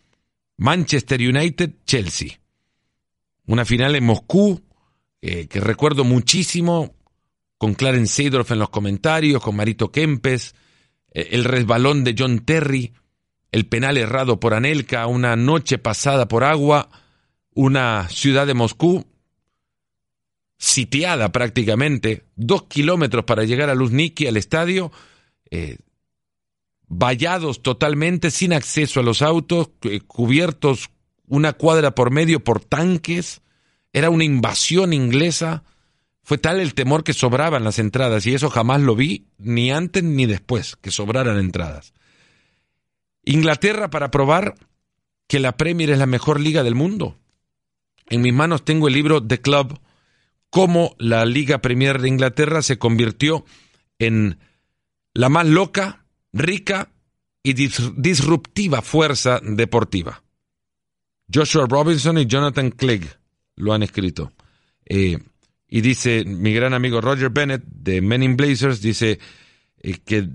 [0.56, 2.40] Manchester United-Chelsea.
[3.46, 4.62] Una final en Moscú
[5.28, 6.94] eh, que recuerdo muchísimo,
[7.58, 10.54] con Clarence Seedorf en los comentarios, con Marito Kempes,
[11.16, 12.92] el resbalón de John Terry,
[13.52, 16.90] el penal errado por Anelka, una noche pasada por agua,
[17.54, 19.06] una ciudad de Moscú
[20.58, 24.92] sitiada prácticamente, dos kilómetros para llegar a Luzniki, al estadio,
[25.50, 25.78] eh,
[26.88, 29.70] vallados totalmente, sin acceso a los autos,
[30.06, 30.90] cubiertos
[31.26, 33.40] una cuadra por medio por tanques,
[33.92, 35.64] era una invasión inglesa.
[36.26, 40.02] Fue tal el temor que sobraban las entradas y eso jamás lo vi, ni antes
[40.02, 41.94] ni después, que sobraran entradas.
[43.22, 44.56] Inglaterra para probar
[45.28, 47.16] que la Premier es la mejor liga del mundo.
[48.08, 49.78] En mis manos tengo el libro The Club,
[50.50, 53.44] cómo la Liga Premier de Inglaterra se convirtió
[54.00, 54.40] en
[55.14, 56.88] la más loca, rica
[57.44, 60.24] y disruptiva fuerza deportiva.
[61.32, 63.16] Joshua Robinson y Jonathan Clegg
[63.54, 64.32] lo han escrito.
[64.86, 65.20] Eh,
[65.68, 69.18] y dice mi gran amigo Roger Bennett de Men in Blazers, dice
[69.78, 70.28] eh, que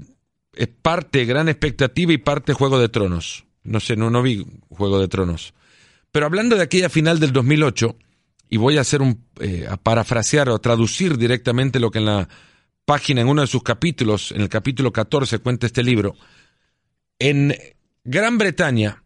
[0.54, 3.46] es parte gran expectativa y parte Juego de Tronos.
[3.64, 5.54] No sé, no, no vi Juego de Tronos.
[6.12, 7.96] Pero hablando de aquella final del 2008,
[8.50, 12.28] y voy a hacer un, eh, a parafrasear o traducir directamente lo que en la
[12.84, 16.16] página, en uno de sus capítulos, en el capítulo 14, cuenta este libro,
[17.18, 17.56] en
[18.04, 19.04] Gran Bretaña,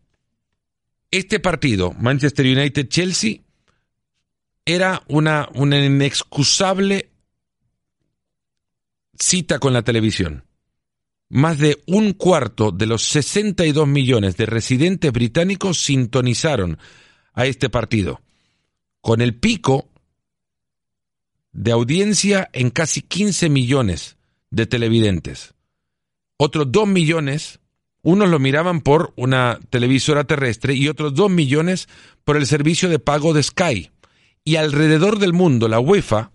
[1.11, 3.41] este partido, Manchester United-Chelsea,
[4.65, 7.11] era una, una inexcusable
[9.17, 10.43] cita con la televisión.
[11.29, 16.77] Más de un cuarto de los 62 millones de residentes británicos sintonizaron
[17.33, 18.21] a este partido,
[19.01, 19.89] con el pico
[21.51, 24.17] de audiencia en casi 15 millones
[24.49, 25.53] de televidentes.
[26.37, 27.59] Otros 2 millones,
[28.01, 31.87] unos lo miraban por una televisora terrestre y otros 2 millones
[32.23, 33.91] por el servicio de pago de Sky
[34.45, 36.31] y alrededor del mundo la UEFA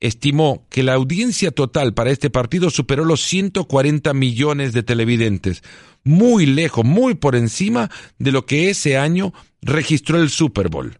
[0.00, 5.62] estimó que la audiencia total para este partido superó los 140 millones de televidentes,
[6.02, 7.88] muy lejos, muy por encima
[8.18, 10.98] de lo que ese año registró el Super Bowl.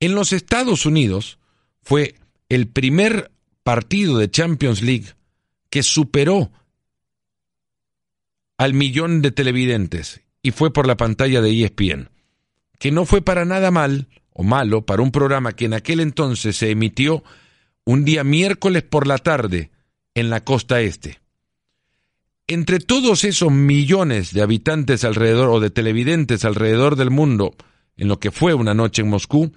[0.00, 1.38] En los Estados Unidos
[1.82, 2.16] fue
[2.50, 3.30] el primer
[3.62, 5.14] partido de Champions League
[5.70, 6.50] que superó
[8.58, 12.10] al millón de televidentes y fue por la pantalla de ESPN,
[12.78, 14.08] que no fue para nada mal
[14.40, 17.22] o malo para un programa que en aquel entonces se emitió
[17.84, 19.70] un día miércoles por la tarde
[20.14, 21.20] en la costa este.
[22.46, 27.54] Entre todos esos millones de habitantes alrededor o de televidentes alrededor del mundo
[27.98, 29.52] en lo que fue una noche en Moscú,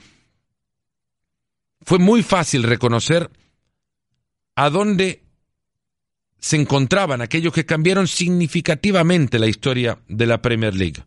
[1.80, 3.32] fue muy fácil reconocer
[4.56, 5.24] a dónde
[6.40, 11.06] se encontraban aquellos que cambiaron significativamente la historia de la Premier League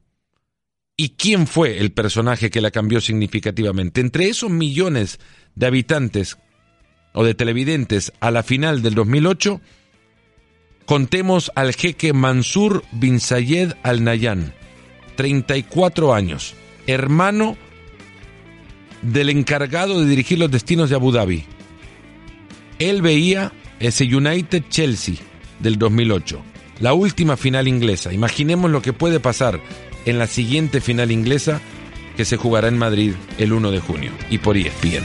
[0.96, 4.00] y quién fue el personaje que la cambió significativamente.
[4.00, 5.18] Entre esos millones
[5.54, 6.38] de habitantes
[7.12, 9.60] o de televidentes a la final del 2008,
[10.86, 14.54] Contemos al jeque Mansur bin Zayed Al Nahyan,
[15.16, 16.54] 34 años,
[16.86, 17.56] hermano
[19.02, 21.44] del encargado de dirigir los destinos de Abu Dhabi.
[22.78, 25.16] Él veía ese United Chelsea
[25.58, 26.40] del 2008,
[26.78, 28.12] la última final inglesa.
[28.12, 29.60] Imaginemos lo que puede pasar
[30.06, 31.60] en la siguiente final inglesa
[32.16, 35.04] que se jugará en Madrid el 1 de junio y por ESPN.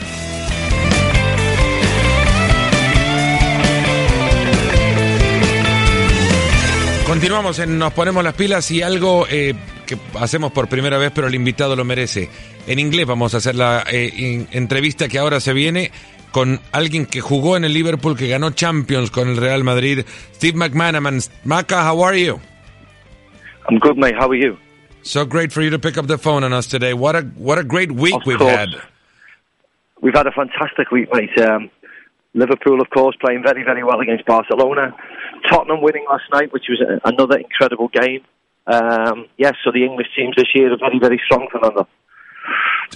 [7.05, 9.53] Continuamos en Nos Ponemos las Pilas y algo eh,
[9.85, 12.29] que hacemos por primera vez, pero el invitado lo merece.
[12.67, 15.91] En inglés vamos a hacer la eh, entrevista que ahora se viene
[16.31, 20.57] con alguien que jugó en el Liverpool, que ganó Champions con el Real Madrid, Steve
[20.57, 21.19] McManaman.
[21.43, 22.39] Maca, how are you?
[23.69, 24.15] I'm good, mate.
[24.15, 24.57] How are you?
[25.03, 26.93] So great for you to pick up the phone on us today.
[26.93, 28.55] What a what a great week Of we've course.
[28.55, 28.69] had.
[30.01, 31.37] We've had a fantastic week, mate.
[31.39, 31.69] Um,
[32.33, 34.95] Liverpool, of course, playing very, very well against Barcelona.
[35.49, 38.23] Tottenham winning last night, which was a, another incredible game.
[38.67, 41.87] Um, yes, so the English teams this year are very, very strong, Fernando.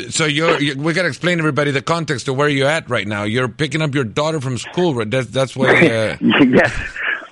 [0.09, 2.89] So you're, you we got to explain to everybody the context of where you're at
[2.89, 3.23] right now.
[3.23, 4.93] You're picking up your daughter from school.
[4.95, 5.09] right?
[5.09, 5.73] That's that's why.
[5.75, 6.71] Uh, yes,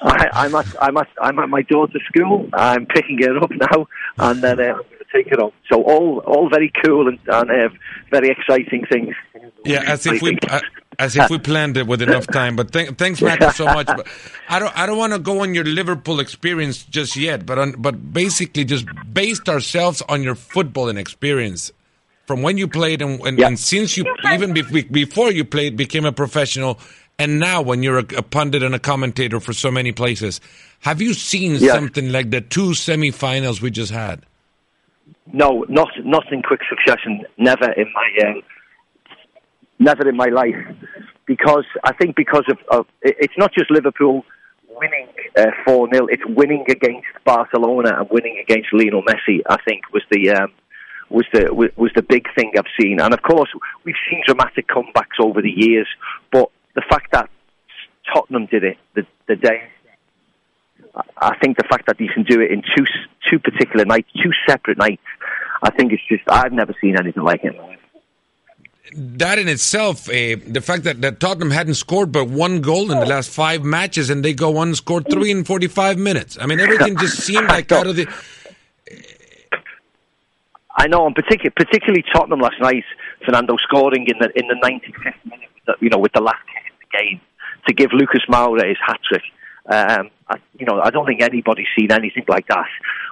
[0.04, 2.50] I, I'm at I'm at I'm at my daughter's school.
[2.54, 3.88] I'm picking her up now,
[4.18, 5.52] and then uh, I'm going to take it home.
[5.72, 7.70] So all all very cool and, and uh,
[8.12, 9.16] very exciting things.
[9.66, 10.60] Yeah, as if we uh,
[11.00, 12.56] as if we planned it with enough time.
[12.56, 13.88] But th- thanks, Michael, so much.
[13.88, 14.08] But
[14.50, 17.46] I don't I don't want to go on your Liverpool experience just yet.
[17.46, 21.72] But on, but basically just based ourselves on your footballing experience
[22.26, 23.48] from when you played and, and, Yeah.
[23.48, 26.80] and since you even be- before you played became a professional.
[27.20, 30.42] And now, when you're a, a pundit and a commentator for so many places,
[30.80, 31.74] have you seen Yeah.
[31.74, 34.26] something like the two semi-finals we just had?
[35.32, 37.26] No, not not in quick succession.
[37.38, 38.42] Never in my um,
[39.80, 40.56] never in my life,
[41.26, 44.26] because I think because of, of it's not just Liverpool
[44.70, 45.08] winning
[45.66, 49.40] four 0 It's winning against Barcelona and winning against Lionel Messi.
[49.50, 50.52] I think was the um,
[51.10, 53.00] was the was the big thing I've seen.
[53.00, 53.50] And of course,
[53.86, 55.88] we've seen dramatic comebacks over the years,
[56.32, 57.30] but the fact that
[58.14, 59.64] Tottenham did it the the day
[61.18, 62.86] I- think the fact that you can do it in two
[63.30, 65.02] two particular nights, two separate nights,
[65.62, 67.56] I think it's just I've never seen anything like it.
[68.96, 73.00] that in itself, uh, the fact that, that Tottenham hadn't scored but one goal in
[73.00, 76.38] the last five matches, and they go on and scored three in forty-five minutes.
[76.40, 78.08] I mean, everything just seemed like out of the.
[80.78, 82.84] I know, and particularly particularly Tottenham last night,
[83.26, 86.63] Fernando scoring in the in the 95th minute, you know, with the last kick
[86.98, 87.20] game
[87.68, 89.24] to give Lucas Moura his hat trick.
[89.66, 92.68] Um, I, you know, I don't think anybody's seen anything like that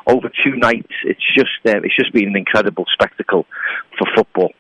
[0.06, 0.92] over two nights.
[1.06, 3.46] It's just uh, it's just been an incredible spectacle
[3.98, 4.52] for football.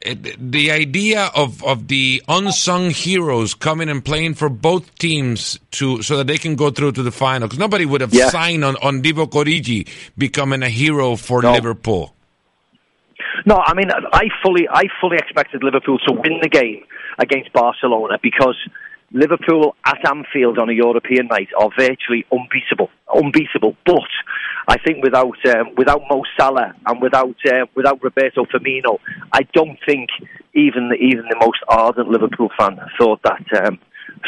[0.00, 6.02] it- The idea of, of the unsung heroes coming and playing for both teams to
[6.02, 8.28] so that they can go through to the final because nobody would have Yeah.
[8.30, 11.52] signed on on Divo Corigi becoming a hero for No.
[11.52, 12.14] Liverpool.
[13.46, 16.84] No, I mean, I fully, I fully expected Liverpool to win the game
[17.18, 18.56] against Barcelona because
[19.12, 23.76] Liverpool at Anfield on a European night are virtually unbeatable, unbeatable.
[23.86, 24.10] But
[24.66, 28.98] I think without um, without Mo Salah and without uh, without Roberto Firmino,
[29.32, 30.08] I don't think
[30.54, 33.78] even the, even the most ardent Liverpool fan thought that um,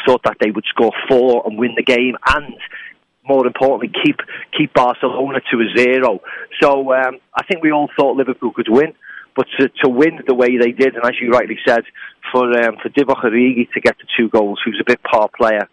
[0.07, 2.55] thought that they would score four and win the game and
[3.29, 4.17] more importantly, keep
[4.57, 6.21] keep Barcelona to a zero.
[6.61, 8.95] So um, I think we all thought Liverpool could win,
[9.35, 11.85] but to, to win the way they did, and as you rightly said,
[12.33, 15.69] for um, for Divock Origi to get the two goals, who's a bit par player,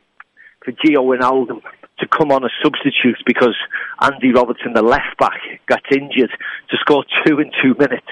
[0.63, 1.61] for Gio Wijnaldum
[1.99, 3.55] to come on as substitute because
[4.01, 6.31] Andy Robertson, the left back, got injured
[6.69, 8.07] to score two in two minutes.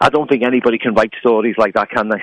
[0.00, 2.22] I don't think anybody can write stories like that, can they?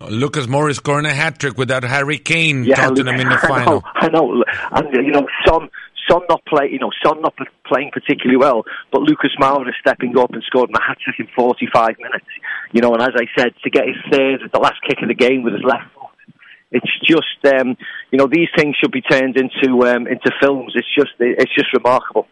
[0.00, 3.82] Lucas Morris scoring a hat trick without Harry Kane Yeah, Tottenham in the I know,
[3.94, 5.68] I know, and you know, Son,
[6.08, 7.34] Son not play, you know, Son not
[7.66, 11.98] playing particularly well, but Lucas Moura stepping up and scored a hat trick in 45
[11.98, 12.26] minutes.
[12.72, 15.08] You know, and as I said, to get his third at the last kick of
[15.08, 16.34] the game with his left foot,
[16.70, 17.76] it's just, um,
[18.10, 20.74] you know, these things should be turned into um, into films.
[20.74, 22.26] It's just, it's just remarkable.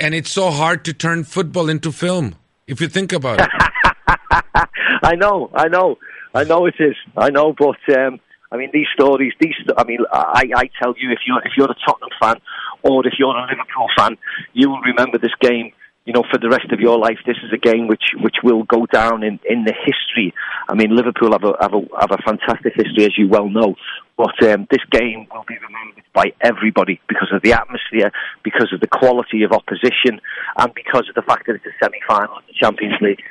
[0.00, 2.36] And it's so hard to turn football into film,
[2.66, 3.48] if you think about it.
[5.02, 5.96] I know, I know,
[6.36, 6.96] I know it is.
[7.16, 8.20] I know, but um,
[8.52, 9.32] I mean, these stories.
[9.40, 12.36] These, I mean, I, I tell you, if you're if you're a Tottenham fan
[12.82, 14.18] or if you're a Liverpool fan,
[14.52, 15.72] you will remember this game.
[16.04, 18.64] You know, for the rest of your life, this is a game which which will
[18.64, 20.34] go down in, in the history.
[20.68, 23.74] I mean, Liverpool have a have a have a fantastic history, as you well know.
[24.18, 28.12] But um, this game will be remembered by everybody because of the atmosphere,
[28.44, 30.20] because of the quality of opposition,
[30.58, 33.24] and because of the fact that it's a semi-final of the Champions League.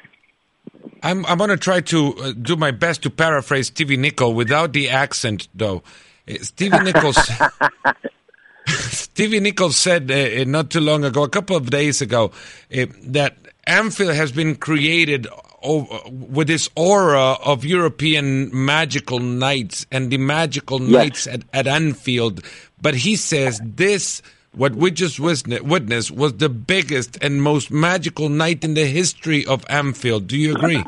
[1.03, 4.73] I'm, I'm going to try to uh, do my best to paraphrase Stevie Nicol without
[4.73, 5.83] the accent, though.
[6.27, 7.17] Uh, Stevie Nichols.
[8.67, 12.31] Stevie Nichols said uh, not too long ago, a couple of days ago,
[12.75, 15.27] uh, that Anfield has been created
[15.63, 20.91] with this aura of European magical nights and the magical yes.
[20.91, 22.43] nights at, at Anfield.
[22.81, 24.21] But he says this,
[24.55, 29.65] what we just witnessed, was the biggest and most magical night in the history of
[29.69, 30.27] Anfield.
[30.27, 30.83] Do you agree?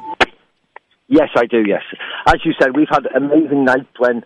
[1.07, 1.84] Yes, I do, yes.
[2.28, 4.24] As you said, we've had amazing nights when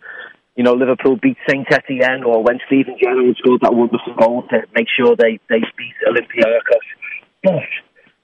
[0.56, 4.58] you know, Liverpool beat Saint Etienne or when Steven Gerrard scored that wonderful goal to
[4.76, 6.88] make sure they, they beat Olympiacos.
[7.44, 7.64] But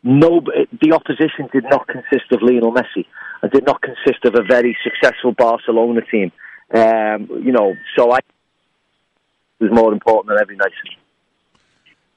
[0.04, 0.42] no,
[0.82, 3.06] the opposition did not consist of Lionel Messi
[3.42, 6.32] and did not consist of a very successful Barcelona team.
[6.74, 8.20] Um, you know, so I
[9.60, 10.72] was more important than every night.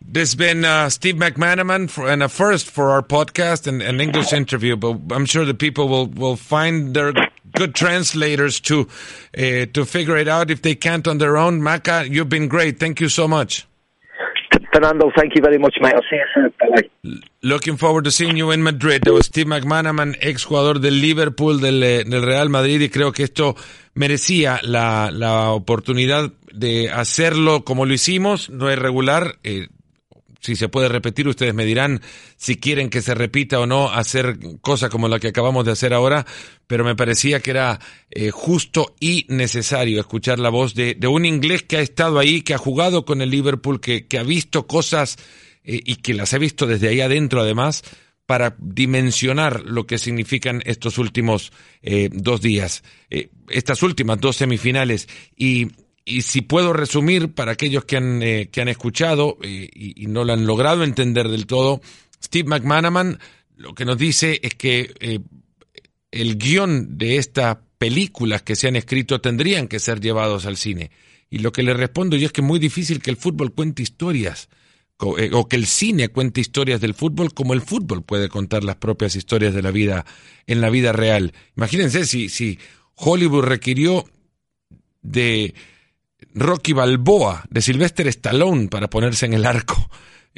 [0.03, 4.01] This has been uh, Steve McManaman for, and a first for our podcast and an
[4.01, 7.13] English interview, but I'm sure the people will, will find their
[7.55, 8.89] good translators to
[9.37, 11.61] uh, to figure it out if they can't on their own.
[11.61, 12.81] Maca, you've been great.
[12.81, 13.67] Thank you so much.
[14.73, 15.95] Fernando, thank you very much, mate.
[15.95, 16.53] I'll see you soon.
[16.59, 17.21] Bye.
[17.43, 19.03] Looking forward to seeing you in Madrid.
[19.05, 23.13] That was Steve McManaman, ex jugador del Liverpool, del, eh, del, Real Madrid, y creo
[23.13, 23.57] que esto
[23.95, 28.49] merecía la, la oportunidad de hacerlo como lo hicimos.
[28.49, 29.37] No es regular.
[29.45, 29.69] Eh,
[30.41, 32.01] si se puede repetir, ustedes me dirán
[32.37, 35.93] si quieren que se repita o no hacer cosas como la que acabamos de hacer
[35.93, 36.27] ahora,
[36.67, 37.79] pero me parecía que era
[38.11, 42.55] eh, justo y necesario escuchar la voz de, un inglés que ha estado ahí, que
[42.55, 45.19] ha jugado con el Liverpool, que, que ha visto cosas
[45.63, 47.83] eh, y que las ha visto desde ahí adentro además,
[48.25, 52.85] para dimensionar lo que significan estos últimos eh, dos días,
[53.49, 55.09] estas últimas dos semifinales.
[55.37, 55.73] Y
[56.05, 60.25] y si puedo resumir para aquellos que han, eh, que han escuchado eh, y, no
[60.25, 61.81] lo han logrado entender del todo,
[62.23, 63.19] Steve McManaman
[63.57, 65.21] lo que nos dice es que eh,
[66.11, 70.91] el guion de estas películas que se han escrito tendrían que ser llevados al cine.
[71.29, 73.83] Y lo que le respondo yo es que es muy difícil que el fútbol cuente
[73.83, 74.49] historias
[74.99, 79.17] o que el cine cuente historias del fútbol como el fútbol puede contar las propias
[79.17, 80.05] historias de la vida
[80.47, 81.33] en la vida real.
[81.57, 82.59] Imagínense si, si
[82.97, 84.05] Hollywood requirió
[85.01, 85.55] de
[86.35, 89.91] Rocky Balboa de Sylvester Stallone para ponerse en el arco,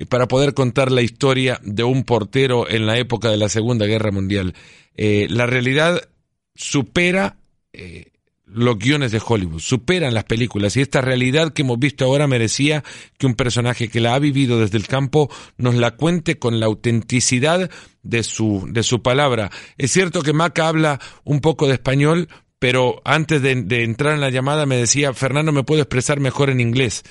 [0.09, 4.11] para poder contar la historia de un portero en la época de la Segunda Guerra
[4.11, 4.55] Mundial.
[4.97, 6.09] Eh, la realidad
[6.55, 7.37] supera
[7.73, 8.13] eh,
[8.55, 12.85] los guiones de Hollywood, superan las películas y esta realidad que hemos visto ahora merecía
[13.19, 16.67] que un personaje que la ha vivido desde el campo nos la cuente con la
[16.67, 17.71] autenticidad
[18.03, 19.51] de su, de su palabra.
[19.79, 22.29] Es cierto que Maca habla un poco de español,
[22.63, 26.61] pero antes de, entrar en la llamada me decía, Fernando, me puedo expresar mejor en
[26.61, 27.03] inglés.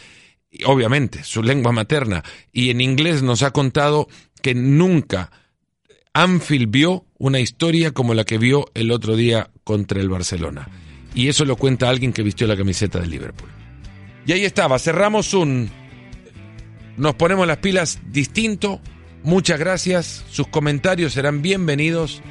[0.63, 2.23] obviamente, su lengua materna.
[2.53, 4.07] Y en inglés nos ha contado
[4.41, 5.29] que nunca
[6.13, 10.69] Anfield vio una historia como la que vio el otro día contra el Barcelona.
[11.13, 13.49] Y eso lo cuenta alguien que vistió la camiseta del Liverpool.
[14.25, 15.69] Y ahí estaba, cerramos un...
[16.95, 18.79] Nos ponemos las pilas distinto.
[19.23, 22.21] Muchas gracias, sus comentarios serán bienvenidos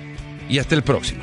[0.49, 1.23] y hasta el próximo.